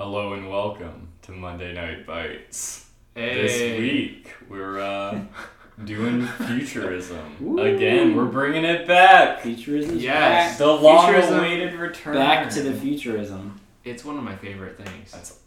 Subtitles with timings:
[0.00, 2.86] Hello and welcome to Monday Night Bites.
[3.14, 3.42] Hey.
[3.42, 5.20] This week we're uh,
[5.84, 7.58] doing futurism Woo.
[7.60, 8.16] again.
[8.16, 9.42] We're bringing it back.
[9.42, 9.98] Futurism.
[9.98, 10.56] Yes.
[10.56, 12.14] The long-awaited return.
[12.14, 13.60] Back, back to the futurism.
[13.84, 15.10] It's one of my favorite things.
[15.12, 15.38] That's-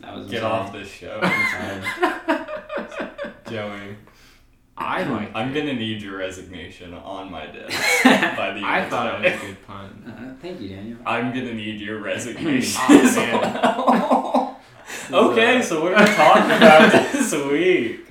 [0.00, 1.18] That was Get off this show,
[3.50, 3.96] Joey.
[4.78, 5.30] I like.
[5.34, 5.54] I'm it.
[5.60, 9.42] gonna need your resignation on my desk by the end I of thought it was
[9.42, 10.04] a good pun.
[10.06, 10.98] Uh, thank you, Daniel.
[11.04, 12.80] I'm gonna need your resignation.
[12.88, 13.42] Oh, man.
[13.42, 14.60] well.
[15.10, 18.06] Okay, so what are we talking about this week?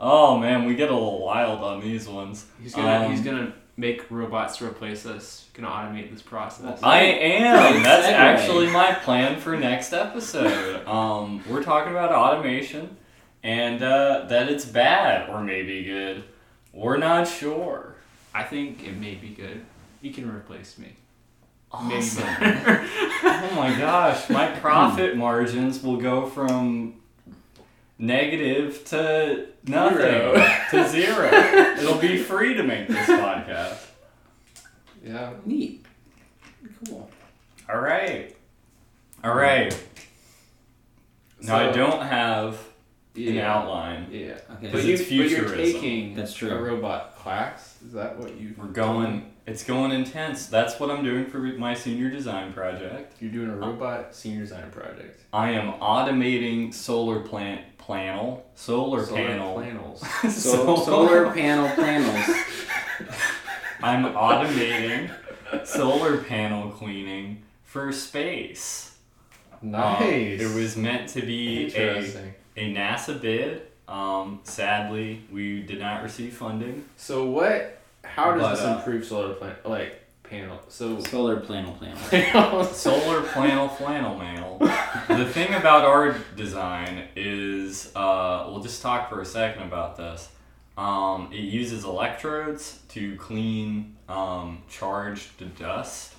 [0.00, 2.46] Oh man, we get a little wild on these ones.
[2.62, 3.04] He's gonna.
[3.06, 5.46] Um, he's gonna make robots to replace us.
[5.54, 6.80] Gonna automate this process.
[6.82, 7.82] I am.
[7.82, 10.86] That's actually my plan for next episode.
[10.86, 12.96] Um, we're talking about automation
[13.42, 16.24] and uh, that it's bad or maybe good.
[16.72, 17.94] We're not sure.
[18.34, 19.64] I think it may be good.
[20.00, 20.94] You can replace me.
[21.72, 22.24] Awesome.
[22.40, 26.94] Maybe oh my gosh, my profit margins will go from
[27.98, 30.46] negative to nothing Zero.
[30.70, 31.26] to zero.
[31.78, 33.84] It'll be free to make this podcast.
[35.04, 35.32] yeah.
[35.44, 35.84] Neat.
[36.86, 37.10] Cool.
[37.68, 38.34] All right.
[39.24, 39.76] All right.
[41.42, 42.58] Now I don't have
[43.26, 44.08] an outline.
[44.10, 44.32] Yeah.
[44.32, 44.40] Okay.
[44.48, 46.50] But, Because you, it's but you're taking That's true.
[46.50, 47.76] a robot class.
[47.84, 48.54] Is that what you?
[48.56, 49.32] We're going.
[49.46, 50.46] It's going intense.
[50.46, 53.14] That's what I'm doing for my senior design project.
[53.20, 55.22] You're doing a robot senior design project.
[55.32, 60.06] I am automating solar plant panel, solar, panel, panels.
[60.22, 62.36] So, solar panel panels.
[63.82, 65.10] I'm automating
[65.64, 68.96] solar panel cleaning for space.
[69.62, 70.40] Um, Nice.
[70.40, 72.34] it was meant to be a, interesting.
[72.58, 73.62] A NASA bid.
[73.86, 76.84] Um, sadly, we did not receive funding.
[76.96, 77.80] So what?
[78.04, 80.58] How does But, this uh, improve solar plan like panel?
[80.68, 81.96] So Solar panel panel.
[82.10, 82.76] panels.
[82.76, 84.58] Solar flannel flannel mail.
[85.08, 90.28] The thing about our design is, uh, we'll just talk for a second about this.
[90.76, 96.14] Um, it uses electrodes to clean um, charged dust.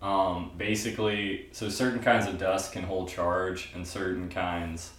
[0.00, 4.90] Um, basically, so certain kinds of dust can hold charge, and certain kinds,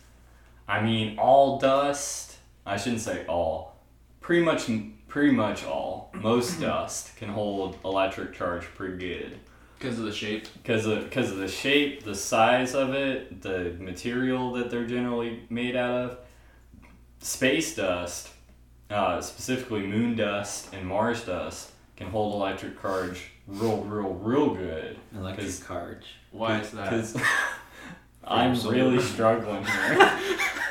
[0.67, 2.37] I mean, all dust.
[2.65, 3.75] I shouldn't say all.
[4.21, 4.69] Pretty much,
[5.07, 6.09] pretty much all.
[6.13, 9.39] Most dust can hold electric charge pretty good
[9.77, 10.47] Because of the shape.
[10.61, 15.43] because of because of the shape, the size of it, the material that they're generally
[15.49, 16.17] made out of.
[17.19, 18.29] Space dust,
[18.89, 24.97] uh, specifically moon dust and Mars dust, can hold electric charge real, real, real good.
[25.15, 26.05] Electric 'Cause- charge.
[26.31, 26.91] Why is that?
[28.27, 30.19] I'm really struggling here.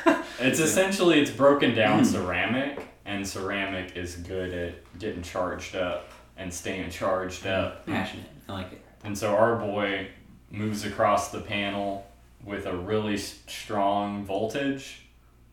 [0.39, 6.53] it's essentially it's broken down ceramic, and ceramic is good at getting charged up and
[6.53, 7.85] staying charged up.
[7.85, 8.25] Passionate.
[8.49, 8.81] I like it.
[9.03, 10.09] And so our boy
[10.51, 12.05] moves across the panel
[12.43, 15.05] with a really strong voltage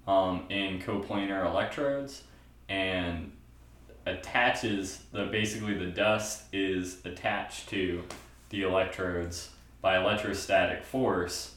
[0.06, 2.24] um, in coplanar electrodes
[2.68, 3.32] and
[4.06, 8.02] attaches the basically the dust is attached to
[8.50, 11.51] the electrodes by electrostatic force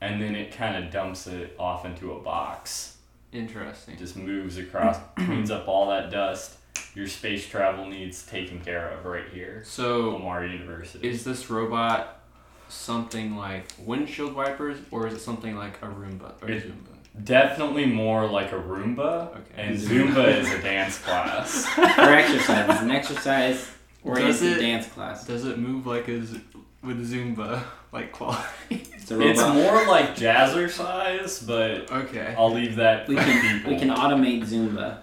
[0.00, 2.96] and then it kind of dumps it off into a box
[3.32, 3.94] Interesting.
[3.94, 6.54] it just moves across cleans up all that dust
[6.94, 12.20] your space travel needs taken care of right here So Lamar University is this robot
[12.68, 17.24] something like windshield wipers, or is it something like a Roomba or It- Zumba?
[17.24, 19.40] Definitely more like a Roomba, Okay.
[19.56, 21.64] and Zumba is a dance class.
[21.66, 22.68] For exercise.
[22.70, 23.68] It's an exercise Does
[24.04, 25.26] oriented it- a dance class.
[25.26, 26.40] Does it move like a Z-
[26.82, 27.62] with Zumba
[27.92, 28.42] like quality?
[28.70, 29.10] It's.
[29.10, 32.34] It's more like jazzercise, but okay.
[32.36, 33.72] I'll leave that we can people.
[33.72, 34.98] we can automate Zumba,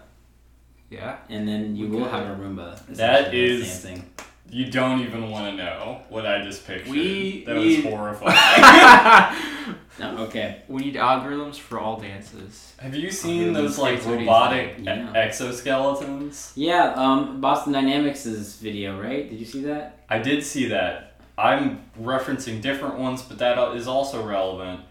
[0.91, 1.17] Yeah.
[1.29, 2.13] and then you We will could.
[2.13, 2.85] have a Roomba.
[2.87, 4.05] That that's dancing.
[4.47, 6.91] You don't even want to know what I just pictured.
[6.91, 9.35] We that need- was horrifying.
[9.97, 10.61] No, okay.
[10.67, 12.73] we need algorithms for all dances.
[12.79, 16.51] Have you seen Really those like robotic design, e- exoskeletons?
[16.55, 18.25] Yeah, um, Boston Dynamics'
[18.57, 19.29] video, right?
[19.29, 20.03] Did you see that?
[20.09, 21.14] I did see that.
[21.37, 24.81] I'm referencing different ones, but that is also relevant.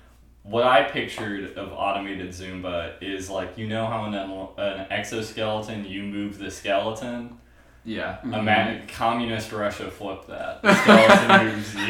[0.42, 5.84] What I pictured of automated Zumba is like you know how in an, an exoskeleton
[5.86, 7.38] you move the skeleton.
[7.86, 8.16] Yeah.
[8.18, 8.34] Mm-hmm.
[8.34, 10.62] Imagine communist Russia flipped that.
[10.62, 11.84] The skeleton moves you.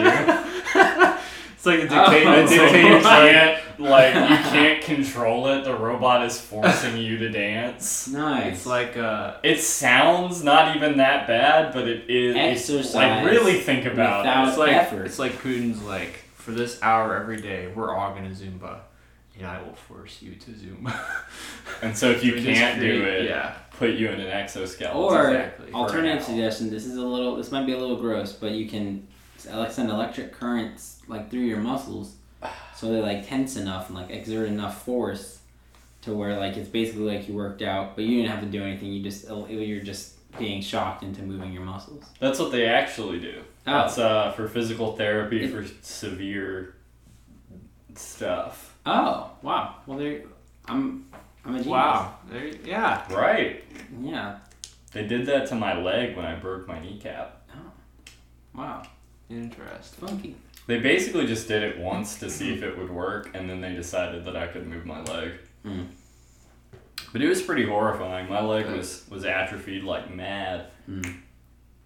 [1.55, 2.11] It's like a Oh.
[2.11, 2.29] dictator.
[2.31, 3.03] And so you dictatorship.
[3.03, 5.65] can't like you can't control it.
[5.65, 8.09] The robot is forcing you to dance.
[8.15, 8.55] Nice.
[8.55, 12.37] It's like uh, It sounds not even that bad, but it is.
[12.37, 14.49] Exercise Like really think about it.
[14.49, 15.07] it's like effort.
[15.07, 18.81] it's like Putin's like for this hour every day we're all gonna Zumba,
[19.39, 20.95] and I will force you to Zumba.
[21.83, 23.55] And so if you can't do it, yeah.
[23.73, 24.97] put you in an exoskeleton.
[24.97, 25.73] or exactly.
[25.73, 26.71] alternative suggestion.
[26.71, 27.37] This is a little.
[27.37, 29.07] This might be a little gross, but you can
[29.53, 32.17] like send electric currents like through your muscles,
[32.75, 35.41] so they're like tense enough and like exert enough force
[36.03, 38.63] to where like it's basically like you worked out, but you didn't have to do
[38.63, 38.93] anything.
[38.93, 42.05] You just you're just being shocked into moving your muscles.
[42.21, 43.41] That's what they actually do.
[43.67, 43.73] Oh.
[43.73, 46.75] That's uh, for physical therapy for severe
[47.95, 48.77] stuff.
[48.85, 49.77] Oh wow.
[49.87, 50.23] Well, there.
[50.67, 51.07] I'm.
[51.47, 51.67] I'm a genius.
[51.67, 52.15] Wow.
[52.31, 53.13] There, yeah.
[53.15, 53.65] Right.
[54.03, 54.39] Yeah.
[54.93, 57.43] They did that to my leg when I broke my kneecap.
[57.55, 58.59] Oh.
[58.59, 58.83] Wow.
[59.29, 60.09] Interesting.
[60.09, 60.37] Funky.
[60.67, 63.75] They basically just did it once to see if it would work, and then they
[63.75, 65.33] decided that I could move my leg.
[65.63, 65.83] Hmm.
[67.13, 68.29] But it was pretty horrifying.
[68.29, 70.67] My leg was was atrophied like mad.
[70.87, 71.03] Hmm.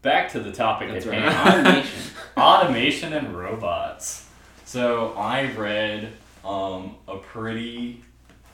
[0.01, 1.33] Back to the topic That's at right.
[1.33, 1.67] hand.
[1.67, 2.03] Automation.
[2.37, 4.29] automation and robots.
[4.65, 6.13] So I read
[6.45, 8.05] um, a pretty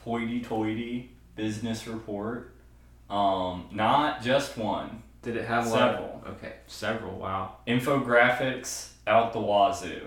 [0.05, 2.55] hoity-toity business report.
[3.11, 5.04] Um, not just one.
[5.25, 5.67] Did it have?
[5.67, 6.23] Several.
[6.29, 6.53] Okay.
[6.67, 7.19] Several.
[7.19, 7.57] Wow.
[7.67, 10.03] Infographics out the wazoo.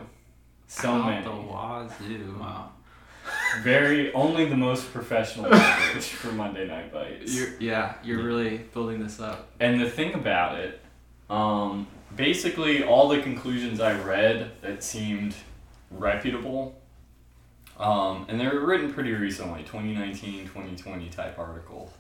[0.67, 1.23] So Out many.
[1.23, 2.37] The wazoo.
[2.39, 2.71] Wow.
[3.61, 7.33] Very only the most professional language for Monday Night Bites.
[7.33, 9.49] You're, yeah, you're really building this up.
[9.59, 10.79] And the thing about it,
[11.29, 15.35] um, basically all the conclusions I read that seemed
[15.91, 16.79] reputable,
[17.79, 21.91] um, and they were written pretty recently, 2019, 2020 type articles.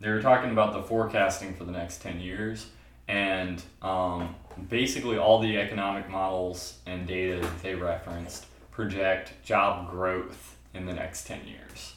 [0.00, 2.66] They were talking about the forecasting for the next 10 years,
[3.06, 4.34] and um,
[4.68, 10.92] basically all the economic models and data that they referenced project job growth in the
[10.94, 11.94] next 10 years.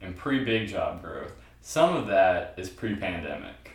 [0.00, 1.32] And pretty big job growth.
[1.62, 3.72] Some of that is pre pandemic.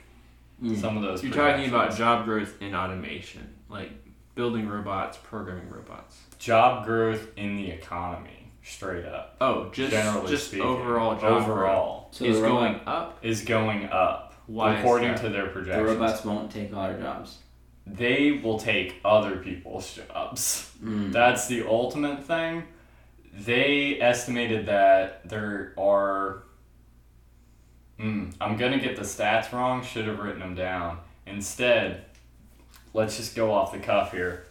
[0.61, 0.79] Mm.
[0.79, 3.89] Some of those You're talking about job growth in automation, like
[4.35, 6.19] building robots, programming robots.
[6.37, 9.35] job growth in the economy, straight up.
[9.41, 13.19] Oh, just generally just speaking, overall job overall So growth is the robot, going up.
[13.21, 15.67] is going up Why according to their projections?
[15.89, 15.99] the projections.
[15.99, 17.37] robots won't take all our jobs.
[17.87, 20.71] They will take other people's jobs.
[20.83, 21.11] Mm.
[21.11, 22.63] That's the ultimate thing.
[23.33, 26.43] They estimated that there are.
[27.99, 29.83] Mm, I'm gonna get the stats wrong.
[29.83, 30.99] Should have written them down.
[31.25, 32.05] Instead,
[32.93, 34.45] let's just go off the cuff here.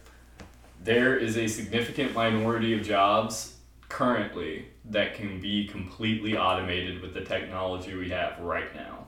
[0.83, 3.50] There is a significant minority of jobs
[3.91, 9.05] currently that can be completely automated with the technology we have right now.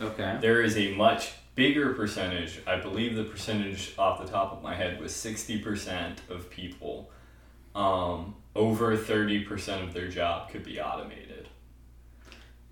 [0.00, 0.38] Okay.
[0.40, 4.74] There is a much bigger percentage, I believe the percentage off the top of my
[4.74, 7.10] head was 60% of people,
[7.74, 11.48] um, over 30% of their job could be automated.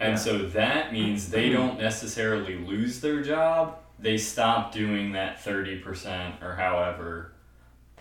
[0.00, 0.16] And Yeah.
[0.16, 6.56] so that means they don't necessarily lose their job, they stop doing that 30% or
[6.56, 7.32] however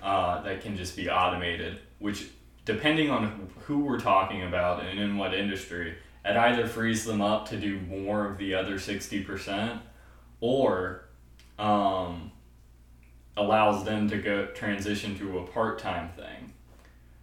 [0.01, 2.29] uh, that can just be automated, which,
[2.73, 7.49] depending on who we're talking about and in what industry, it either frees them up
[7.49, 9.79] to do more of the other 60%
[10.39, 11.05] or
[11.57, 12.31] um,
[13.35, 16.53] allows them to go transition to a part-time thing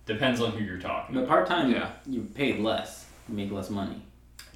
[0.04, 1.90] depends on who you're talking But about part time, Yeah.
[2.06, 4.02] you pay less, you make less money.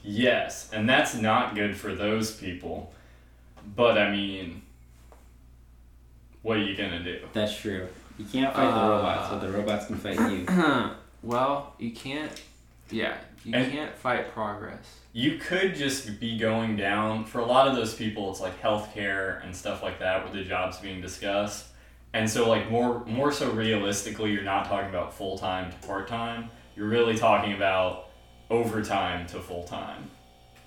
[0.02, 2.92] yes and that's not good for those people
[3.76, 4.62] but i mean
[6.42, 7.86] what are you gonna do That's true.
[8.20, 10.46] You can't fight the Uh, robots, but the robots can fight you.
[11.22, 12.30] well, you can't.
[12.90, 14.98] Yeah, you And- can't fight progress.
[15.12, 19.42] you could just be going down for a lot of those people it's like healthcare
[19.44, 21.66] and stuff like that where the jobs being discussed
[22.12, 26.86] and so like more more so realistically you're not talking about full-time to part-time you're
[26.86, 28.06] really talking about
[28.50, 30.08] overtime to full-time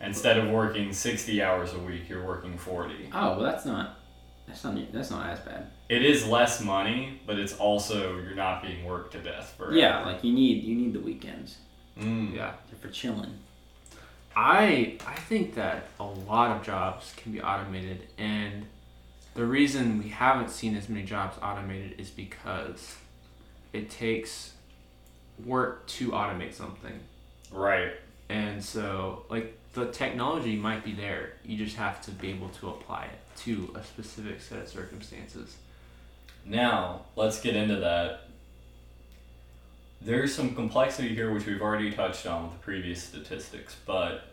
[0.02, 3.98] instead of working 60 hours a week you're working 40 Oh, well, that's not.
[4.46, 4.76] That's not.
[4.92, 5.68] That's not as bad.
[5.96, 10.06] It is less money but it's also you're not being worked to death for Yeah,
[10.06, 11.58] like you need you need the weekends.
[12.00, 12.34] mm.
[12.40, 13.34] Yeah, They're for chilling.
[14.36, 18.66] I I think that a lot of jobs can be automated, and
[19.36, 22.96] the reason we haven't seen as many jobs automated is because
[23.74, 24.54] it takes
[25.46, 27.00] work to automate something.
[27.52, 27.94] right
[28.30, 31.34] And so, like, the technology might be there.
[31.44, 35.58] You just have to be able to apply it to a specific set of circumstances.
[36.46, 38.22] Now, let's get into that.
[40.02, 44.26] There's some complexity here, which we've already touched on with the previous statistics, but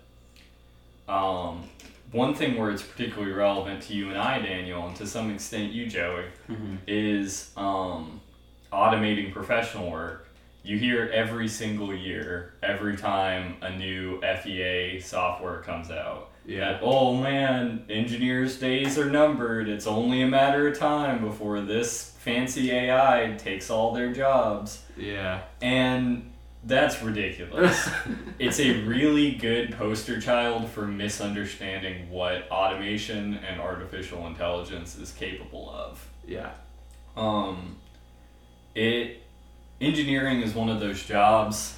[1.08, 1.64] um,
[2.10, 5.72] one thing where it's particularly relevant to you and I, Daniel, and to some extent
[5.72, 6.74] you, Joey, Mm-hmm.
[6.88, 8.20] is um,
[8.72, 10.26] automating professional work.
[10.64, 16.29] You hear every single year, every time a new FEA software comes out.
[16.46, 19.68] That, oh man, engineers' days are numbered.
[19.68, 24.82] It's only a matter of time before this fancy AI takes all their jobs.
[24.96, 25.42] Yeah.
[25.62, 26.32] And
[26.64, 27.88] that's ridiculous.
[28.38, 35.70] it's a really good poster child for misunderstanding what automation and artificial intelligence is capable
[35.70, 36.06] of.
[36.26, 36.50] yeah.
[37.16, 37.76] Um,
[38.74, 39.22] it
[39.80, 41.76] engineering is one of those jobs.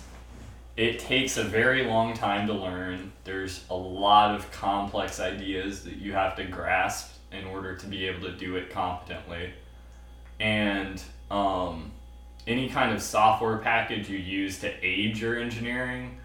[0.76, 3.12] It takes a very long time to learn.
[3.24, 8.06] There's a lot of complex ideas that you have to grasp in order to be
[8.06, 9.52] able to do it competently.
[10.40, 11.92] And um,
[12.46, 16.18] any kind of software package you use to aid your engineering,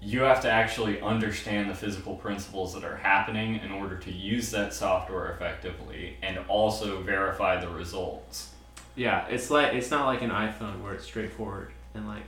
[0.00, 4.50] you have to actually understand the physical principles that are happening in order to use
[4.50, 8.50] that software effectively and also verify the results.
[8.96, 12.24] Yeah, it's like it's not like an iPhone where it's straightforward and like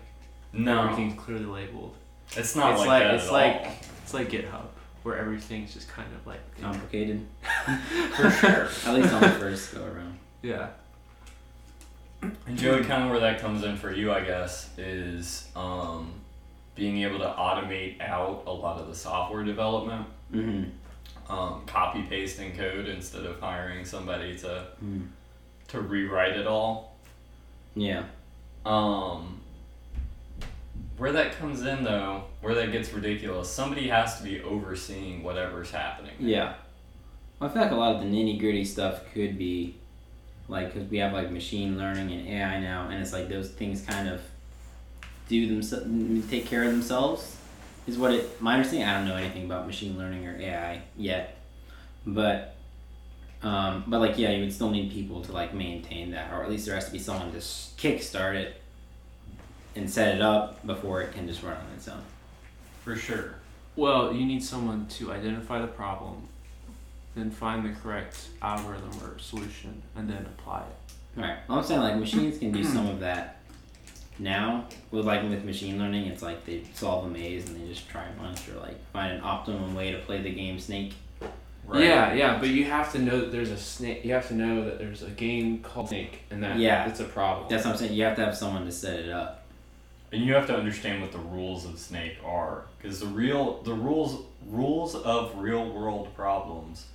[0.55, 1.95] No, everything's clearly labeled.
[2.37, 3.73] it's not it's like, like that it's at like all.
[4.03, 4.67] it's like GitHub
[5.03, 7.27] where everything's just kind of like Complicated.
[8.17, 8.69] For sure.
[8.87, 10.19] At least on the first go around.
[10.43, 10.69] yeah.
[12.47, 16.11] And Joey, kind of where that comes in for you, I guess, is um,
[16.75, 21.33] being able to automate out a lot of the software development, Mm-hmm.
[21.33, 25.09] um, copy pasting code instead of hiring somebody to Mm.
[25.69, 26.97] to rewrite it all.
[27.77, 28.05] Yeah.
[28.65, 29.41] Um,
[30.97, 35.71] where that comes in though, where that gets ridiculous, somebody has to be overseeing whatever's
[35.71, 36.15] happening.
[36.19, 36.55] Yeah.
[37.41, 39.77] I feel like a lot of the nitty gritty stuff could be,
[40.49, 43.83] like, because we have like machine learning and AI now, and it's like those things
[43.83, 44.21] kind of
[45.29, 45.87] do themselves,
[46.31, 47.37] take care of themselves,
[47.87, 48.41] is what it.
[48.41, 48.89] My understanding.
[48.89, 51.37] I don't know anything about machine learning or AI yet,
[52.07, 52.57] but,
[53.43, 56.51] um, but like yeah, you would still need people to like maintain that, or at
[56.51, 58.61] least there has to be someone to kickstart it
[59.77, 62.03] and set it up before it can just run on its own.
[62.85, 63.37] For sure.
[63.77, 66.29] Well, you need someone to identify the problem,
[67.15, 71.21] then find the correct algorithm or solution, and then apply it.
[71.21, 71.39] Right.
[71.49, 73.41] I'm saying like machines can do some of that
[74.19, 74.67] now.
[74.91, 78.05] With like with machine learning, it's like they solve a maze and they just try
[78.05, 80.95] a bunch or like find an optimum way to play the game Snake.
[81.67, 81.85] Right.
[81.85, 84.05] Yeah, yeah, but you have to know that there's a snake.
[84.05, 86.87] You have to know that there's a game called Snake, and that Yeah.
[86.87, 87.47] it's a problem.
[87.49, 87.95] That's what I'm saying.
[87.95, 89.44] You have to have someone to set it up.
[90.15, 93.75] And you have to understand what the rules of Snake are, because the real the
[93.75, 96.87] rules rules of real world problems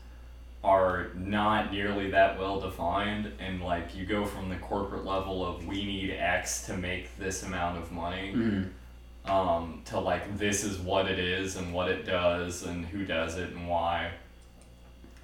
[0.63, 5.67] are not nearly that well defined, and like you go from the corporate level of
[5.67, 9.29] we need X to make this amount of money, Mm-hmm.
[9.29, 13.37] um, to like this is what it is and what it does and who does
[13.37, 14.11] it and why.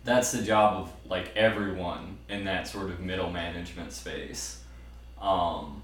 [0.04, 4.62] That's the job of like everyone in that sort of middle management space.
[5.22, 5.82] Um,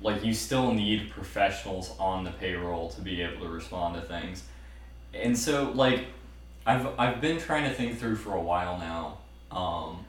[0.00, 4.44] like you still need professionals on the payroll to be able to respond to things.
[5.14, 6.06] And so like
[6.66, 9.18] I've I've been trying to think through for a while now.
[9.50, 10.04] Um,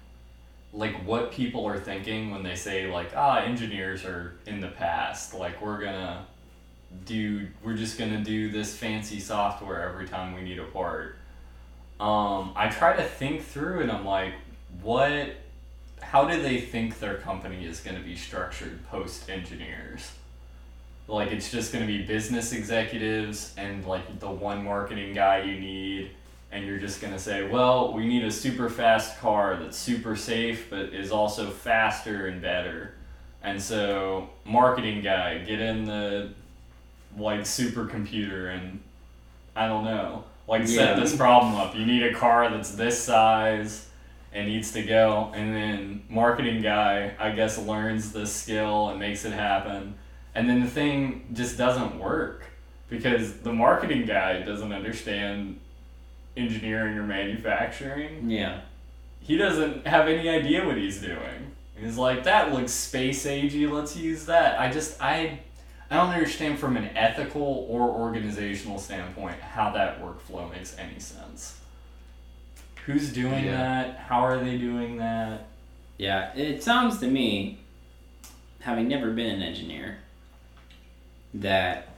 [0.73, 5.33] like what people are thinking when they say like ah engineers are in the past
[5.33, 6.25] like we're gonna
[7.05, 11.15] do we're just gonna do this fancy software every time we need a part
[11.99, 14.33] um, i try to think through and i'm like
[14.81, 15.35] what
[16.01, 20.11] how do they think their company is going to be structured post engineers
[21.07, 25.59] like it's just going to be business executives and like the one marketing guy you
[25.59, 26.11] need
[26.51, 30.15] and you're just going to say well we need a super fast car that's super
[30.15, 32.93] safe but is also faster and better.
[33.43, 36.31] And so marketing guy get in the
[37.17, 38.79] like supercomputer and
[39.55, 41.75] i don't know like set this problem up.
[41.75, 43.86] You need a car that's this size
[44.37, 45.31] and needs to go.
[45.33, 49.95] And then marketing guy i guess learns the skill and makes it happen.
[50.35, 52.45] And then the thing just doesn't work
[52.87, 55.59] because the marketing guy doesn't understand
[56.37, 58.29] engineering or manufacturing.
[58.29, 58.61] Yeah.
[59.19, 61.51] he doesn't have any idea what he's doing.
[61.75, 63.69] He's like that looks space agey.
[63.69, 64.59] Let's use that.
[64.59, 65.39] I just i
[65.89, 71.57] i don't understand from an ethical or organizational standpoint how that workflow makes any sense
[72.87, 73.51] who's doing Yeah.
[73.57, 75.45] that how are they doing that
[75.99, 76.33] Yeah.
[76.35, 77.57] It sounds to me,
[78.61, 79.97] having never been an engineer,
[81.33, 81.89] that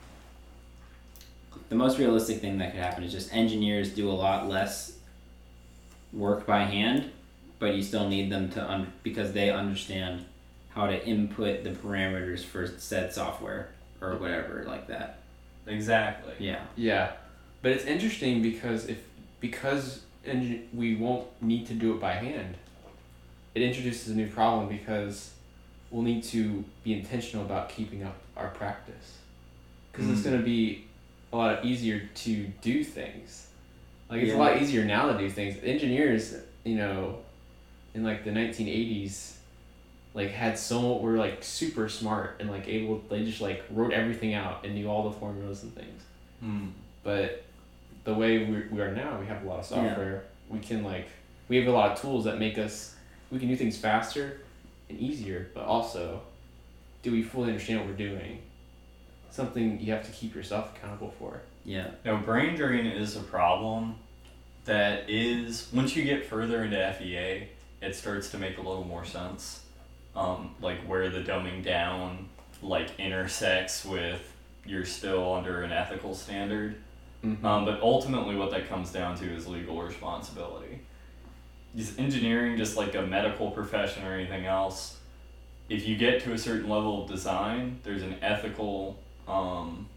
[1.69, 4.97] the most realistic thing that could happen is just engineers do a lot less
[6.13, 7.11] work by hand,
[7.59, 10.25] but you still need them to un- because they understand
[10.69, 13.69] how to input the parameters for said software
[14.01, 15.19] or whatever like that.
[15.67, 16.63] exactly Yeah.
[16.77, 17.11] Yeah,
[17.61, 18.99] but it's interesting because if
[19.41, 22.55] because engi- we won't need to do it by hand,
[23.55, 25.31] it introduces a new problem because
[25.91, 29.17] we'll need to be intentional about keeping up our practice
[29.91, 30.25] because it's Mm.
[30.25, 30.85] going to be
[31.33, 33.47] a lot easier to do things.
[34.09, 34.37] Like it's Yeah.
[34.37, 35.57] a lot easier now to do things.
[35.63, 37.19] Engineers, you know,
[37.93, 39.37] in like the nineteen eighties,
[40.13, 44.33] like had so were like super smart and like able they just like wrote everything
[44.33, 46.01] out and knew all the formulas and things
[46.39, 46.67] Hmm.
[47.03, 47.43] but
[48.09, 49.87] the way we, we are now we have a lot of Yeah.
[49.89, 51.07] software we can like
[51.47, 52.95] we have a lot of tools that make us
[53.31, 54.41] we can do things faster
[54.89, 56.21] and easier but also
[57.03, 58.41] do we fully understand what we're doing?
[59.31, 61.41] Something you have to keep yourself accountable for.
[61.63, 61.91] Yeah.
[62.03, 63.95] No, brain drain is a problem
[64.65, 67.47] that is once you get further into FEA,
[67.81, 69.63] it starts to make a little more sense.
[70.13, 72.27] Um, like where the dumbing down
[72.61, 74.21] like intersects with
[74.65, 76.75] you're still under an ethical standard.
[77.23, 77.45] Mm-hmm.
[77.45, 80.79] Um, but ultimately, what that comes down to is legal responsibility.
[81.75, 84.97] Is engineering just like a medical profession or anything else?
[85.67, 88.97] If you get to a certain level of design, there's an ethical
[89.27, 89.87] um,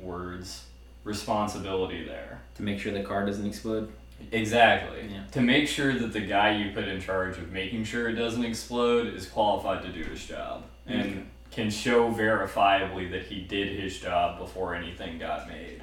[0.00, 0.64] words
[1.04, 2.40] responsibility there.
[2.56, 3.92] To make sure the car doesn't explode.
[4.32, 5.08] Exactly.
[5.10, 5.24] Yeah.
[5.32, 8.44] To make sure that the guy you put in charge of making sure it doesn't
[8.44, 11.22] explode is qualified to do his job and Okay.
[11.58, 15.82] Can show verifiably that he did his job before anything got made.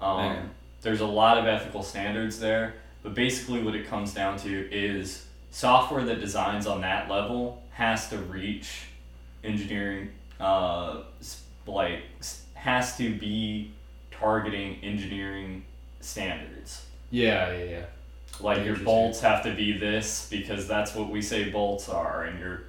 [0.00, 0.50] Um.
[0.80, 5.26] There's a lot of ethical standards there, but basically what it comes down to is
[5.50, 8.86] software that designs on that level has to reach
[9.42, 11.02] engineering, uh,
[11.66, 12.02] like
[12.54, 13.72] has to be
[14.12, 15.64] targeting engineering
[16.00, 16.84] standards.
[17.10, 17.84] Yeah, yeah, yeah.
[18.40, 22.38] Like your bolts have to be this because that's what we say bolts are, and
[22.38, 22.62] your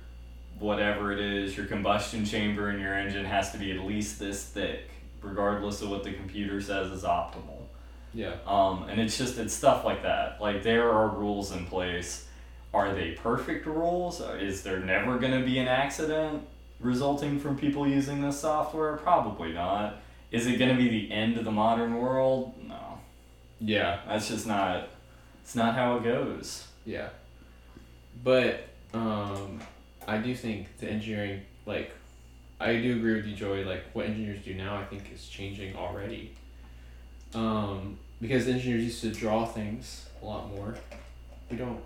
[0.60, 4.44] whatever it is, your combustion chamber in your engine has to be at least this
[4.44, 4.90] thick,
[5.22, 7.60] regardless of what the computer says is optimal.
[8.14, 8.36] Yeah.
[8.48, 10.42] Um, and it's just it's stuff like that.
[10.42, 12.28] Like there are rules in place.
[12.74, 14.22] Are they perfect rules?
[14.22, 16.44] Is there never going to be an accident
[16.80, 18.98] resulting from people using this software?
[18.98, 19.98] Probably not.
[20.32, 22.54] Is it going to be the end of the modern world?
[22.68, 23.00] No.
[23.60, 24.00] Yeah.
[24.08, 24.90] That's just not.
[25.42, 26.68] It's not how it goes.
[26.86, 27.10] Yeah.
[28.24, 29.60] But um,
[30.10, 31.92] I do think the engineering, like,
[32.60, 33.64] I do agree with you, Joey.
[33.64, 36.34] Like, what engineers do now, I think, is changing already.
[37.34, 40.76] Um, because engineers used to draw things a lot more.
[41.50, 41.80] We don't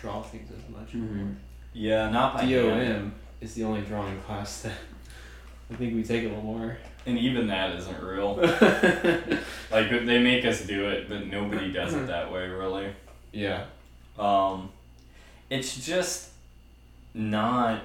[0.00, 1.10] draw things as much Mhm.
[1.10, 1.36] anymore.
[1.72, 3.12] Yeah, not by hand.
[3.12, 4.72] DOM is the only drawing class that
[5.70, 6.76] I think we take a little more.
[7.06, 8.36] And even that isn't real.
[9.70, 12.88] Like they make us do it, but nobody does it that way, really.
[13.32, 13.66] yeah.
[14.18, 14.70] Um,
[15.50, 16.30] it's just
[17.18, 17.82] not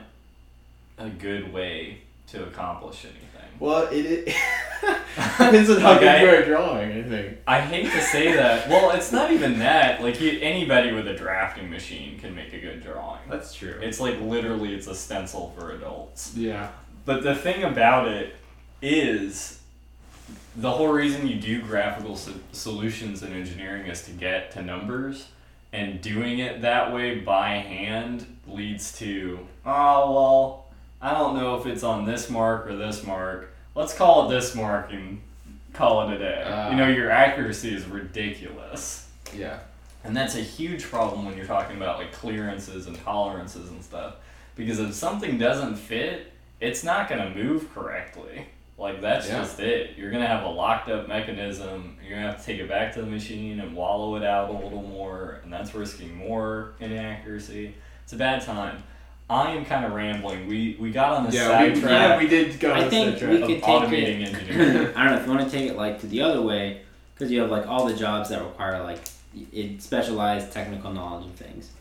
[0.98, 3.20] a good way to accomplish anything.
[3.60, 4.26] Well, it, it
[5.16, 6.20] depends on how Okay.
[6.20, 7.38] good you're at drawing, I think.
[7.48, 8.68] I hate to say that.
[8.70, 10.02] Well, it's not even that.
[10.02, 13.22] Like you, anybody with a drafting machine can make a good drawing.
[13.30, 13.78] That's true.
[13.82, 16.34] It's like literally it's a stencil for adults.
[16.36, 16.70] yeah.
[17.06, 18.36] But the thing about it
[18.82, 19.60] is
[20.56, 25.28] the whole reason you do graphical so- solutions in engineering is to get to numbers
[25.74, 30.66] and doing it that way by hand leads to oh well
[31.02, 34.54] i don't know if it's on this mark or this mark let's call it this
[34.56, 35.20] mark and
[35.74, 36.70] call it a day Ah.
[36.70, 39.60] you know your accuracy is ridiculous Yeah.
[40.04, 44.16] and that's a huge problem when you're talking about like clearances and tolerances and stuff.
[44.56, 46.32] Because if something doesn't fit,
[46.62, 48.46] it's not going to move correctly.
[49.04, 49.40] Like that's Yeah.
[49.40, 49.92] just it.
[49.98, 51.98] You're going to have a locked up mechanism.
[52.02, 54.50] You're going to have to take it back to the machine and wallow it out
[54.50, 57.74] a little more, and that's risking more inaccuracy.
[58.04, 58.82] It's a bad time.
[59.30, 60.48] I am kind of rambling.
[60.48, 63.20] We we got on the Yeah, side we, track yeah, we did go I think
[63.20, 64.34] the we of could take automating it.
[64.36, 64.88] engineering.
[64.96, 66.82] I don't know if you want to take it like to the other way,
[67.16, 69.00] because you have like all the jobs that require like
[69.52, 71.72] it specialized technical knowledge and things.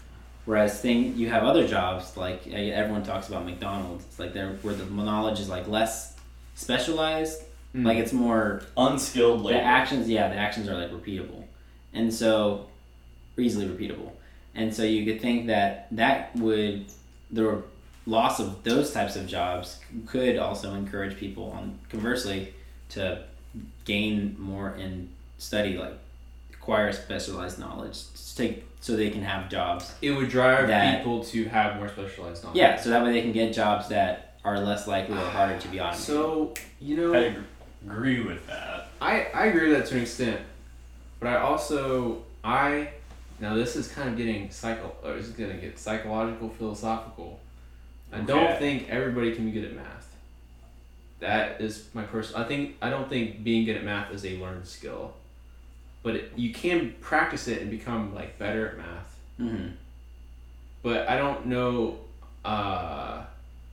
[0.45, 4.05] Whereas thing you have other jobs like everyone talks about McDonald's.
[4.05, 6.12] It's like there where the knowledge is like less
[6.55, 7.43] specialized.
[7.75, 7.87] Mm.
[7.87, 10.09] Like it's more Unskilled like the actions.
[10.09, 11.45] Yeah, the actions are like repeatable,
[11.95, 12.67] and so
[13.39, 14.11] easily repeatable.
[14.55, 16.85] And so you could think that that would
[17.31, 17.63] the
[18.07, 22.53] loss of those types of jobs could also encourage people on conversely
[22.91, 23.23] to
[23.85, 25.95] gain more and study like
[26.53, 31.23] acquire specialized knowledge to take so they can have jobs it would drive that- people
[31.25, 32.59] to have more specialized knowledge.
[32.59, 35.69] yeah so that way they can get jobs that are less likely or harder to
[35.69, 37.37] be automated So you know, I
[37.87, 38.89] agree with that.
[39.01, 40.41] I, I agree with that to an extent,
[41.21, 42.91] but I also I
[43.41, 47.41] now this is kind of getting psycho or is gonna get psychological philosophical.
[48.13, 50.15] I don't think everybody can be good at math.
[51.21, 52.43] That is my personal.
[52.43, 55.15] I think I don't think being good at math is a learned skill,
[56.03, 59.19] but it, you can practice it and become like better at math.
[59.39, 59.69] hmm
[60.83, 61.99] But I don't know,
[62.45, 63.23] uh,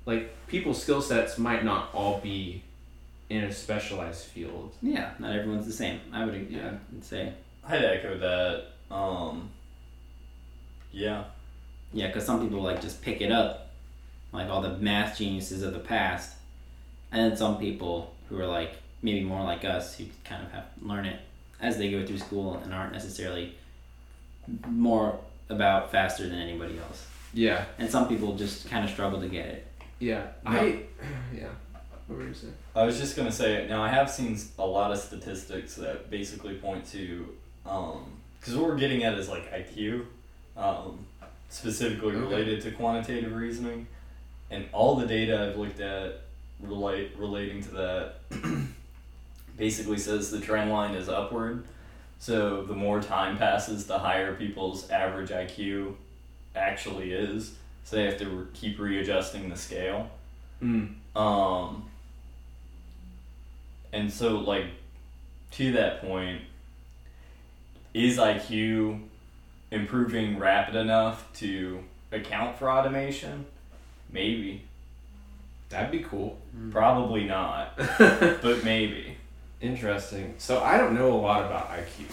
[0.09, 2.63] like people's skill sets might not all be
[3.29, 4.73] in a specialized field.
[4.81, 6.71] yeah not everyone's the same i would Yeah.
[6.95, 7.33] I'd say
[7.67, 8.95] I'd echo that.
[8.95, 9.49] Um,
[10.91, 11.25] yeah.
[11.93, 13.69] Yeah, because some people like just pick it up,
[14.33, 16.35] like all the math geniuses of the past,
[17.11, 18.71] and then some people who are like
[19.03, 21.19] maybe more like us who kind of have learn it
[21.61, 23.53] as they go through school and aren't necessarily
[24.67, 25.19] more
[25.49, 27.05] about faster than anybody else.
[27.33, 27.65] Yeah.
[27.77, 29.67] and some people just kind of struggle to get it.
[29.99, 30.27] Yeah.
[30.45, 30.51] No.
[30.51, 30.79] I.
[31.35, 31.47] Yeah.
[32.07, 32.53] What were you saying?
[32.75, 36.55] I was just gonna say now I have seen a lot of statistics that basically
[36.55, 37.27] point to
[37.63, 40.05] because what we're getting at is like IQ,
[40.57, 41.05] um,
[41.49, 42.19] specifically Okay.
[42.19, 43.85] related to quantitative reasoning,
[44.49, 46.21] and all the data I've looked at
[46.59, 48.15] relate relating to that
[49.57, 51.63] basically says the trend line is upward.
[52.17, 55.93] So the more time passes, the higher people's average IQ
[56.55, 57.53] actually is.
[57.83, 60.09] So they have to re- keep readjusting the scale.
[60.61, 60.93] Mm.
[61.15, 61.89] Um,
[63.91, 64.65] and so, like,
[65.51, 66.41] to that point,
[67.93, 69.01] is IQ
[69.71, 73.45] improving rapid enough to account for automation?
[74.11, 74.63] Maybe.
[75.69, 76.37] That'd be cool.
[76.71, 79.17] Probably not, but maybe.
[79.61, 80.33] Interesting.
[80.37, 82.05] So I don't know a lot about IQ.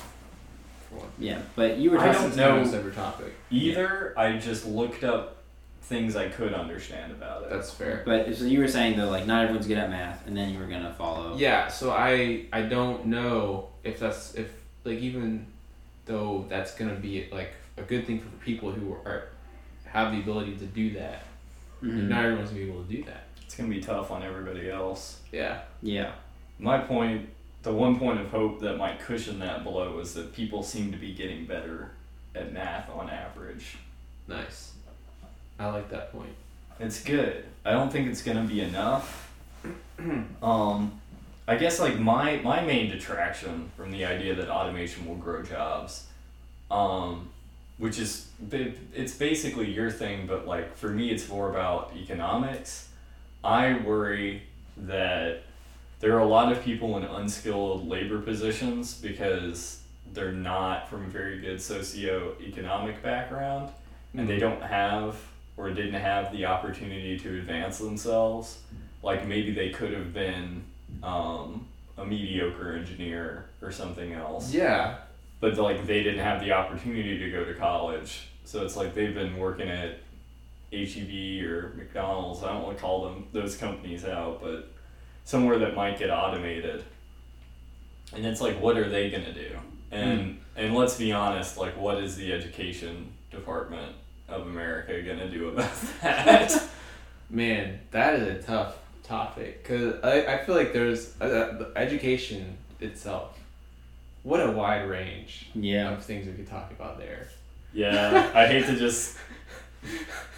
[0.90, 1.02] For.
[1.18, 2.28] Yeah, but you were I talking.
[2.30, 2.50] don't know.
[2.52, 3.32] almost every topic.
[3.50, 5.35] Either I just looked up
[5.86, 7.50] things I could understand about it.
[7.50, 8.02] That's fair.
[8.04, 10.58] But so you were saying though, like not everyone's good at math, and then you
[10.58, 11.36] were gonna follow.
[11.36, 11.68] Yeah.
[11.68, 14.50] So I I don't know if that's if
[14.84, 15.46] like even
[16.04, 19.28] though that's gonna be like a good thing for people who are
[19.84, 21.22] have the ability to do that.
[21.82, 22.08] Mhm.
[22.08, 23.24] Not everyone's gonna be able to do that.
[23.44, 25.20] It's gonna be tough on everybody else.
[25.30, 25.60] Yeah.
[25.82, 26.12] Yeah.
[26.58, 27.28] My point,
[27.62, 30.98] the one point of hope that might cushion that blow is that people seem to
[30.98, 31.92] be getting better
[32.34, 33.76] at math on average.
[34.26, 34.72] Nice.
[35.58, 36.34] I like that point.
[36.78, 37.44] It's good.
[37.64, 39.30] I don't think it's gonna be enough.
[40.42, 41.00] um,
[41.48, 46.06] I guess like my my main detraction from the idea that automation will grow jobs,
[46.70, 47.30] um,
[47.78, 52.88] which is it's basically your thing, but like for me, it's more about economics.
[53.42, 54.42] I worry
[54.76, 55.44] that
[56.00, 59.80] there are a lot of people in unskilled labor positions because
[60.12, 63.70] they're not from a very good socioeconomic background
[64.14, 65.16] and they don't have
[65.56, 68.58] or didn't have the opportunity to advance themselves,
[69.02, 70.62] like maybe they could have been
[71.02, 71.66] um,
[71.96, 74.96] a mediocre engineer or something else, Yeah.
[75.40, 78.28] but like they didn't have the opportunity to go to college.
[78.44, 79.98] So it's like they've been working at
[80.72, 82.42] HEB or McDonald's.
[82.42, 84.68] I don't want to call them those companies out, but
[85.24, 86.84] somewhere that might get automated.
[88.14, 89.56] And it's like, what are they gonna do?
[89.90, 93.92] And and let's be honest, like, what is the education department
[94.28, 96.68] of America gonna do about that?
[97.30, 103.38] Man, that is a tough topic because I, I feel like there's uh, education itself.
[104.22, 105.92] What a wide range Yeah.
[105.92, 107.28] of things we could talk about there.
[107.72, 109.16] yeah, I hate to just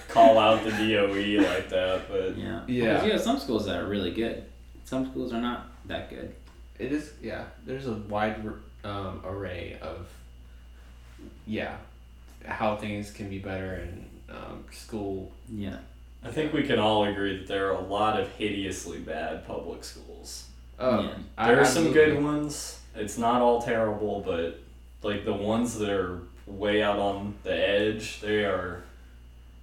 [0.09, 2.61] call out the DOE like that, but Yeah.
[2.67, 2.93] Yeah.
[2.95, 4.45] Because you have some schools that are really good.
[4.85, 6.35] Some schools are not that good.
[6.79, 7.45] It is, yeah.
[7.67, 8.47] There's a wide
[8.85, 10.07] um, array of,
[11.47, 11.77] yeah,
[12.45, 15.33] how things can be better in um, school.
[15.49, 15.79] Yeah.
[16.25, 19.85] I think we can all agree that there are a lot of hideously bad public
[19.85, 20.49] schools.
[20.79, 21.15] Oh, Yeah.
[21.37, 22.81] I- There are some good ones.
[22.95, 24.59] It's not all terrible, but
[25.03, 28.83] like the ones that are way out on the edge, they are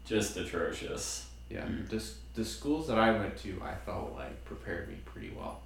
[0.06, 1.28] just atrocious.
[1.50, 1.90] Yeah, Mm.
[1.90, 2.04] the,
[2.36, 5.62] the schools that I went to, I felt like prepared me pretty well.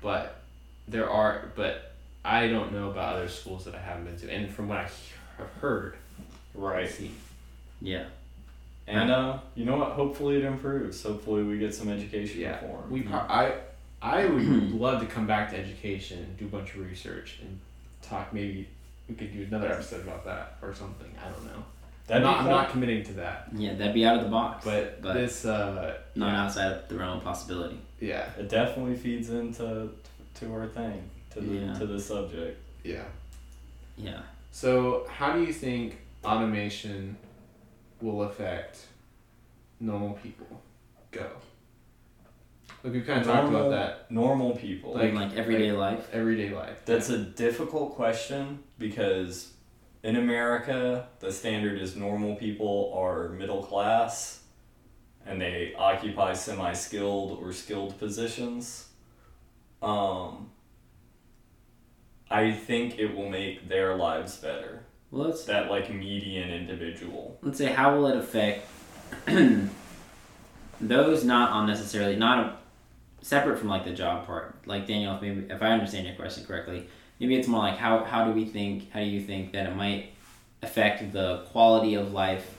[0.00, 0.40] But
[0.88, 1.92] there are, but
[2.24, 4.30] I don't know about other schools that I haven't been to.
[4.32, 5.19] And from what I he- have
[5.60, 5.94] heard,
[6.54, 6.86] Right.
[6.86, 7.10] I've
[7.80, 8.04] Yeah.
[8.86, 9.92] And uh, you know what?
[9.92, 11.02] Hopefully it improves.
[11.02, 12.90] Hopefully we get some education Yeah, reform.
[12.90, 13.52] we pro- I
[14.02, 17.60] I would love to come back to education and do a bunch of research and
[18.02, 18.32] talk.
[18.32, 18.66] Maybe
[19.08, 21.10] we could do another episode about that or something.
[21.24, 21.62] I don't know.
[22.08, 23.48] That'd I'm be not, I'm not committing to that.
[23.54, 24.64] Yeah, that'd be out of the box.
[24.64, 27.78] But, but this, uh, not yeah, outside of the realm of possibility.
[28.00, 29.90] yeah, It definitely feeds into
[30.36, 31.00] to our thing,
[31.34, 31.74] to the Yeah.
[31.74, 32.58] to the subject.
[32.82, 33.04] yeah.
[33.96, 34.20] Yeah.
[34.50, 37.16] So, how do you think automation
[38.00, 38.86] will affect
[39.78, 40.60] normal people?
[41.10, 41.28] Go.
[42.82, 44.94] Like we've kind of talked about that Normal people.
[44.94, 46.08] Like, like everyday life.
[46.12, 46.82] everyday life.
[46.86, 49.52] That's a difficult question because
[50.02, 54.40] in America, the standard is normal people are middle class
[55.26, 58.88] and they occupy semi skilled or skilled positions.
[59.82, 60.50] Um,
[62.30, 64.84] I think it will make their lives better.
[65.10, 67.38] Well, let's That, like, median individual.
[67.42, 68.66] let's say how will it affect
[70.80, 72.56] those not on necessarily not a,
[73.24, 74.54] separate from like the job part.
[74.66, 76.86] Like Daniel, if maybe if I understand your question correctly,
[77.18, 78.90] maybe it's more like how how do we think?
[78.92, 80.12] How do you think that it might
[80.62, 82.56] affect the quality of life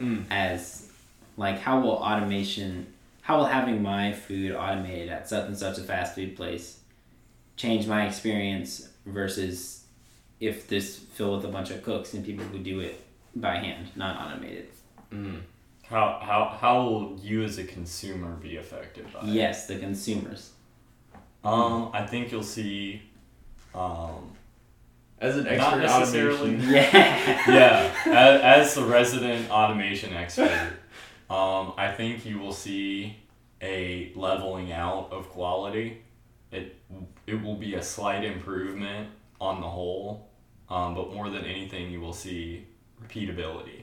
[0.00, 0.24] Mm.
[0.30, 0.90] as
[1.36, 2.86] like how will automation
[3.20, 6.80] how will having my food automated at such and such a fast food place
[7.56, 9.84] change my experience versus
[10.40, 13.00] if this filled with a bunch of cooks and people who do it
[13.36, 14.68] by hand not automated
[15.12, 15.40] Mm.
[15.84, 19.26] How how how will you as a consumer be affected by it?
[19.26, 20.52] Yes, the consumers.
[21.44, 23.02] Um, I think you'll see.
[23.74, 24.32] Um,
[25.20, 26.38] As an Not expert in necessarily.
[26.54, 27.46] automation, Yeah.
[27.48, 30.72] yeah, as, as the resident automation expert,
[31.28, 33.16] um, I think you will see
[33.60, 36.01] a leveling out of quality.
[36.52, 36.76] It
[37.26, 39.08] it will be a slight improvement
[39.40, 40.28] on the whole,
[40.68, 42.66] um, but more than anything, you will see
[43.02, 43.82] repeatability.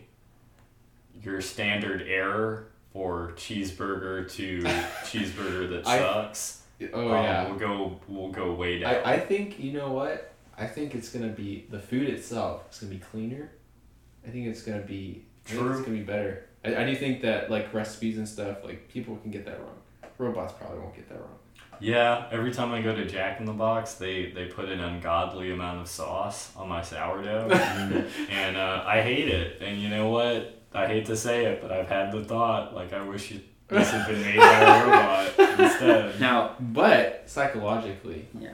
[1.22, 4.62] Your standard error for cheeseburger to
[5.04, 6.62] cheeseburger that I- sucks.
[6.94, 7.48] oh um, yeah.
[7.50, 8.96] will go we'll go way down.
[8.96, 10.34] I, I think you know what?
[10.58, 12.64] I think it's gonna be the food itself.
[12.68, 13.50] It's gonna be cleaner.
[14.26, 15.26] I think it's gonna be.
[15.50, 15.72] I True.
[15.72, 16.46] it's gonna be better.
[16.64, 19.78] I, I do think that like recipes and stuff, like people can get that wrong.
[20.18, 21.39] Robots probably won't get that wrong.
[21.82, 25.52] Yeah, every time I go to Jack in the Box, they, they put an ungodly
[25.52, 27.50] amount of sauce on my sourdough,
[28.30, 29.62] and uh, I hate it.
[29.62, 30.62] And you know what?
[30.74, 33.90] I hate to say it, but I've had the thought like I wish it, this
[33.90, 36.20] had been made by a robot instead.
[36.20, 38.54] Now, But psychologically, Yeah.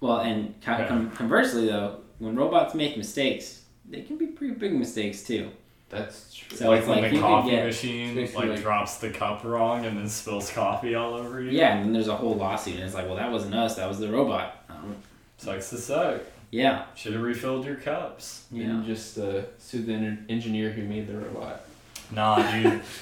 [0.00, 1.06] well, and co- Yeah.
[1.14, 5.50] conversely though, when robots make mistakes, they can be pretty big mistakes too.
[5.88, 6.56] That's true.
[6.56, 9.84] So like it's when like the coffee get- machine like, like- drops the cup wrong
[9.86, 11.50] and then spills coffee all over you.
[11.50, 13.88] Yeah, and then there's a whole lawsuit, and it's like, well, that wasn't us, that
[13.88, 14.64] was the robot.
[14.68, 14.96] Um,
[15.38, 16.20] sucks to suck.
[16.50, 18.44] yeah, Should have refilled your cups.
[18.52, 18.82] You yeah.
[18.84, 21.62] just uh, sue the en- engineer who made the robot.
[22.10, 22.80] Nah, dude.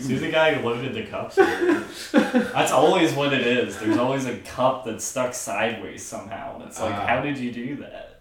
[0.00, 1.36] See the guy who loaded the cups.
[1.36, 3.78] That's always what it is.
[3.78, 7.06] There's always a cup that's stuck sideways somehow, and it's like, Ah.
[7.06, 8.20] how did you do that?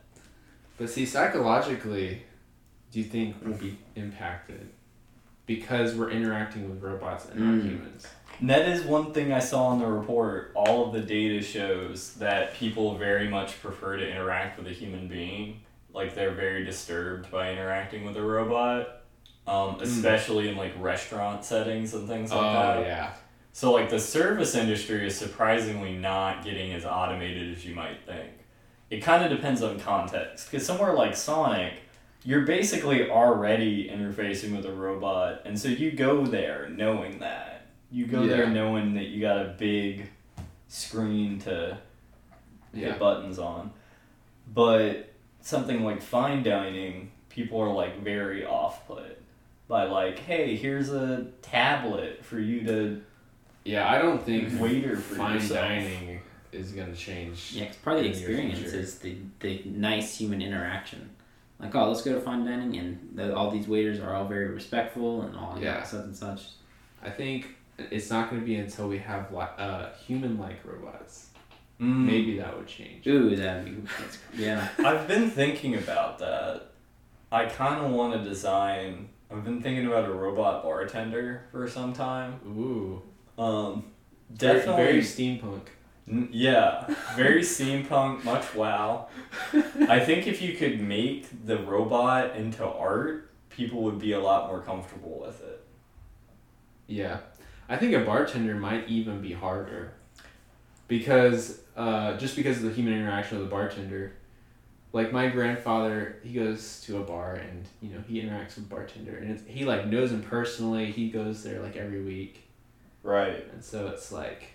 [0.77, 2.23] But see, psychologically,
[2.93, 4.69] do you think we'll be impacted
[5.47, 7.63] because we're interacting with robots and not Mm.
[7.69, 8.07] humans?
[8.39, 10.51] And that is one thing I saw in the report.
[10.55, 15.07] All of the data shows that people very much prefer to interact with a human
[15.07, 15.61] being.
[15.93, 19.01] Like they're very disturbed by interacting with a robot,
[19.47, 22.77] um, especially in like restaurant settings and things like that.
[22.77, 23.13] oh yeah.
[23.53, 28.31] So like the service industry is surprisingly not getting as automated as you might think.
[28.89, 30.49] It kind of depends on context.
[30.49, 31.73] Because somewhere like Sonic,
[32.25, 37.65] you're basically already interfacing with a robot, and so you go there knowing that.
[37.91, 40.09] You go there knowing that you got a big
[40.67, 41.77] screen to
[42.73, 42.87] Yeah.
[42.91, 43.71] hit buttons on.
[44.53, 49.21] But something like fine dining, people are like very off put
[49.67, 53.01] by like, hey, here's a tablet for you to
[53.63, 55.59] Yeah, I don't think waiter for fine yourself.
[55.67, 56.19] dining
[56.51, 57.51] is gonna change.
[57.53, 58.77] Yeah, 'cause part of the in the near experience future.
[58.77, 61.09] is the, the nice human interaction.
[61.63, 64.49] Like, oh, let's go to fine dining, and the, all these waiters are all very
[64.49, 65.83] respectful and all you know, Yeah.
[65.83, 66.41] such and such.
[67.01, 71.29] I think it's not gonna be until we have li- uh, human-like robots.
[71.81, 72.05] Mm.
[72.05, 73.07] Maybe that would change.
[73.07, 74.67] Ooh, that'd be that's, yeah.
[74.85, 76.71] I've been thinking about that.
[77.31, 79.09] I kind of want to design.
[79.31, 82.39] I've been thinking about a robot bartender for some time.
[82.45, 83.01] Ooh,
[83.41, 83.85] Um,
[84.29, 84.83] Very- definitely.
[84.83, 85.61] very steampunk.
[86.05, 86.85] Yeah,
[87.15, 89.07] very steampunk, much wow.
[89.87, 94.47] I think if you could make the robot into art, people would be a lot
[94.49, 95.63] more comfortable with it.
[96.87, 97.19] Yeah,
[97.69, 99.93] I think a bartender might even be harder
[100.87, 104.13] because uh, just because of the human interaction with the bartender.
[104.91, 109.17] Like my grandfather, he goes to a bar and you know he interacts with bartender
[109.17, 110.91] and it's, he like knows him personally.
[110.91, 112.43] He goes there like every week,
[113.01, 113.43] Right.
[113.53, 114.49] and so it's like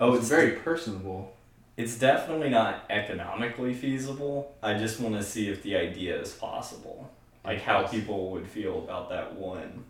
[0.00, 1.34] Oh, it's it's very personable.
[1.76, 4.54] It's definitely not economically feasible.
[4.62, 7.10] I just want to see if the idea is possible.
[7.44, 9.84] Like how people would feel about that one.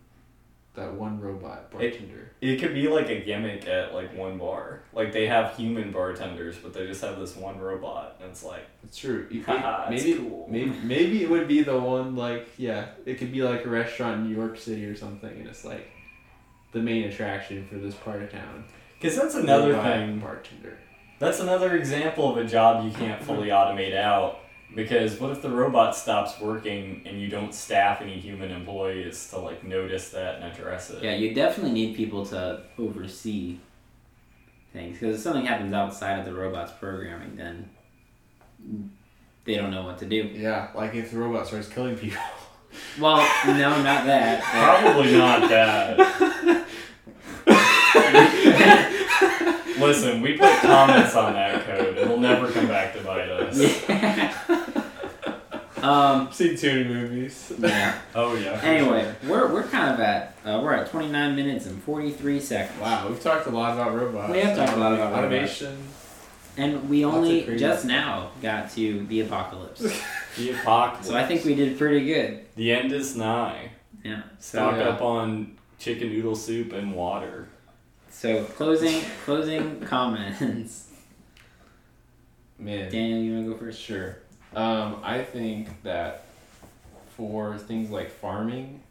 [0.77, 2.31] That one robot bartender.
[2.41, 4.83] It could be like a gimmick at like one bar.
[4.93, 8.65] Like they have human bartenders, but they just have this one robot, and it's like,
[8.85, 9.27] It's true.
[9.31, 10.47] You- it's maybe cool.
[10.49, 14.21] maybe maybe it would be the one like yeah, it could be like a restaurant
[14.21, 15.91] in New York City or something, and it's like
[16.73, 18.65] the main attraction for this part of town.
[19.01, 20.19] Because that's another thing.
[20.19, 20.79] bartender.
[21.19, 24.39] That's another example of a job you can't fully automate out.
[24.75, 29.39] Because what if the robot stops working and you don't staff any human employees to
[29.39, 31.03] like notice that and address it?
[31.03, 33.59] Yeah, you definitely need people to oversee
[34.73, 37.69] things because if something happens outside of the robot's programming, then
[39.45, 40.17] they don't know what to do.
[40.33, 42.23] Yeah, like if the robot starts killing people.
[43.01, 44.43] Well, no, not that.
[44.45, 46.21] Probably not that.
[49.91, 51.99] Listen, we put comments on that code.
[51.99, 53.59] It'll never come back to bite us.
[53.89, 54.35] Yeah.
[55.79, 56.29] um.
[56.29, 57.53] I've seen too many movies.
[57.59, 57.99] Yeah.
[58.15, 58.61] Oh yeah.
[58.63, 62.81] Anyway, we're, we're kind of at uh, we're at 29 minutes and 43 seconds.
[62.81, 64.33] Wow, we've talked a lot about robots.
[64.33, 65.19] We have talked a lot about robots.
[65.63, 65.79] automation.
[66.57, 69.81] And we only just now got to the apocalypse.
[70.37, 71.09] the apocalypse.
[71.09, 72.45] so I think we did pretty good.
[72.57, 73.71] the end is nigh.
[74.05, 74.23] Yeah.
[74.39, 74.89] Stock Yeah.
[74.91, 77.49] up on chicken noodle soup and water.
[78.11, 80.89] So closing closing comments.
[82.59, 82.91] Man.
[82.91, 83.81] Daniel, you wanna go first?
[83.81, 84.19] Sure.
[84.55, 86.27] Um, I think that
[87.17, 88.83] for things like farming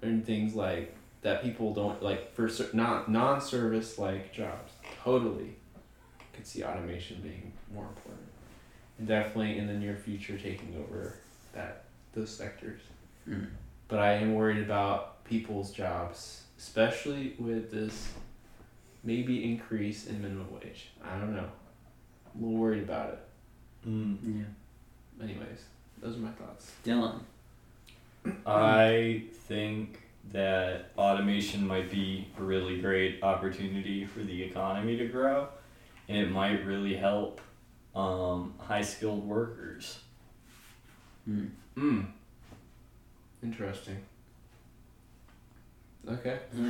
[0.00, 4.72] and things like that people don't like for not non-service like jobs,
[5.02, 5.56] totally
[6.32, 8.28] could see automation being more important.
[8.98, 11.16] And definitely in the near future taking over
[11.52, 12.80] that those sectors.
[13.28, 13.48] Mm.
[13.88, 18.12] But I am worried about people's jobs, especially with this
[19.04, 20.90] maybe increase in minimum wage.
[21.04, 21.48] I don't know.
[22.34, 23.88] I'm a little worried about it.
[23.88, 24.16] Mm.
[24.22, 25.24] Yeah.
[25.24, 25.64] Anyways,
[26.00, 26.72] those are my thoughts.
[26.84, 27.20] Dylan.
[28.46, 30.00] I think
[30.32, 35.48] that automation might be a really great opportunity for the economy to grow,
[36.08, 37.40] and it might really help
[37.94, 39.98] um, high skilled workers.
[41.24, 41.46] Hmm.
[41.76, 42.06] Mm.
[43.42, 43.98] Interesting.
[46.08, 46.38] Okay.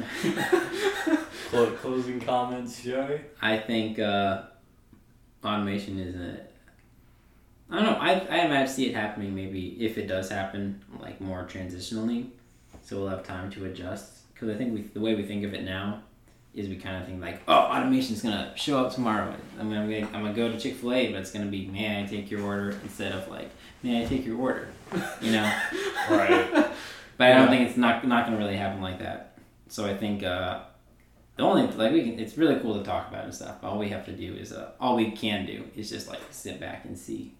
[1.50, 3.20] Clo- closing comments, Joey?
[3.40, 4.42] I think uh,
[5.44, 6.40] automation is a.
[7.70, 7.98] I don't know.
[7.98, 9.34] I I might see it happening.
[9.34, 12.26] Maybe if it does happen, like more transitionally,
[12.82, 14.32] so we'll have time to adjust.
[14.34, 16.02] Because I think we, the way we think of it now,
[16.54, 19.34] is we kind of think like, oh, automation's gonna show up tomorrow.
[19.58, 21.66] I mean, I'm gonna I'm gonna go to Chick Fil A, but it's gonna be,
[21.66, 23.50] may I take your order instead of like,
[23.82, 24.68] may I take your order,
[25.22, 25.50] you know.
[26.10, 26.61] Right.
[27.22, 29.38] But I don't think it's not not gonna really happen like that.
[29.68, 30.60] So I think uh,
[31.36, 33.56] the only like we can, it's really cool to talk about and stuff.
[33.60, 36.20] But all we have to do is uh, all we can do is just like
[36.30, 37.34] sit back and see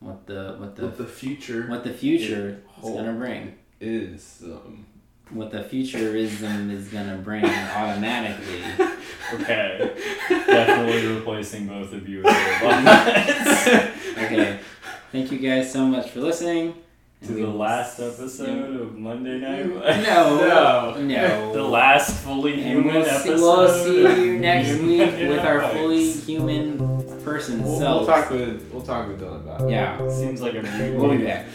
[0.00, 2.96] what the what the What the future what the future is hold.
[2.98, 3.54] gonna bring.
[3.80, 4.42] is.
[4.44, 4.86] Um,
[5.30, 8.62] What the futurism is gonna bring automatically.
[9.34, 9.90] Okay.
[10.28, 13.66] Definitely replacing both of you with robots.
[14.24, 14.60] Okay.
[15.12, 16.74] Thank you guys so much for listening.
[17.26, 19.66] To the last s- episode of Monday Night.
[19.66, 20.94] No.
[20.94, 21.00] No.
[21.00, 21.52] No.
[21.52, 23.40] The last fully And human we'll see, episode.
[23.40, 26.78] we'll see you next week with our fully human
[27.24, 28.06] person we'll, self.
[28.06, 29.70] we'll talk with we'll talk with Dylan about it.
[29.70, 31.46] Yeah, Seems like a we'll be back.